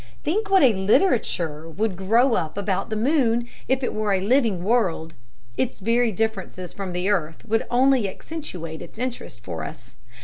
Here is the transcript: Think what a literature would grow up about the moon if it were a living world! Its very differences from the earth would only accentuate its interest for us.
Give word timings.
Think 0.23 0.49
what 0.49 0.63
a 0.63 0.73
literature 0.73 1.69
would 1.69 1.95
grow 1.95 2.33
up 2.33 2.57
about 2.57 2.89
the 2.89 2.95
moon 2.95 3.47
if 3.67 3.83
it 3.83 3.93
were 3.93 4.13
a 4.13 4.19
living 4.19 4.63
world! 4.63 5.13
Its 5.57 5.79
very 5.79 6.11
differences 6.11 6.73
from 6.73 6.93
the 6.93 7.07
earth 7.07 7.45
would 7.45 7.67
only 7.69 8.09
accentuate 8.09 8.81
its 8.81 8.97
interest 8.97 9.41
for 9.41 9.63
us. 9.63 9.93